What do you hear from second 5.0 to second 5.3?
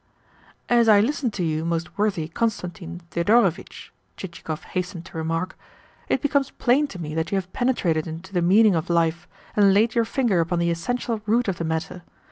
to